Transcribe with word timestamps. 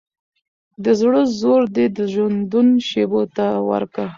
د 0.83 0.85
زړه 0.99 1.21
زور 1.39 1.61
دي 1.75 1.85
د 1.97 1.99
ژوندون 2.13 2.67
شېبو 2.87 3.21
ته 3.35 3.45
وركه 3.69 4.05